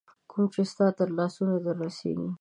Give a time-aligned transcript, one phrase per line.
[0.29, 2.29] کوم چي ستا تر لاسونو در رسیږي